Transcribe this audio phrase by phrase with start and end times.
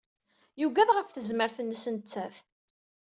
[0.61, 2.35] Yugad ɣef tezmert-nnes nettat.